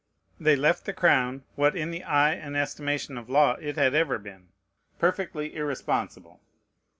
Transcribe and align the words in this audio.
They 0.39 0.55
left 0.55 0.85
the 0.85 0.93
crown, 0.93 1.43
what 1.53 1.75
in 1.75 1.91
the 1.91 2.03
eye 2.03 2.33
and 2.33 2.57
estimation 2.57 3.19
of 3.19 3.29
law 3.29 3.51
it 3.61 3.75
had 3.75 3.93
ever 3.93 4.17
been, 4.17 4.47
perfectly 4.97 5.55
irresponsible. 5.55 6.41